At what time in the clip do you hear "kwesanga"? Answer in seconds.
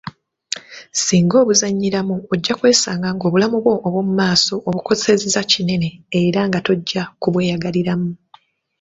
2.59-3.07